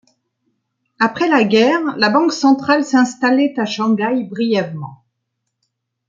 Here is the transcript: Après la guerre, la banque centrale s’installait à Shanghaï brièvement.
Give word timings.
Après 0.99 1.27
la 1.29 1.43
guerre, 1.43 1.95
la 1.95 2.09
banque 2.09 2.33
centrale 2.33 2.83
s’installait 2.83 3.53
à 3.59 3.65
Shanghaï 3.65 4.23
brièvement. 4.23 5.03